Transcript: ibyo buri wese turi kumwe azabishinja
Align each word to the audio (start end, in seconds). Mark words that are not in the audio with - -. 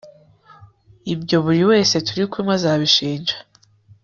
ibyo 1.13 1.37
buri 1.45 1.61
wese 1.71 1.95
turi 2.07 2.23
kumwe 2.31 2.51
azabishinja 2.57 3.35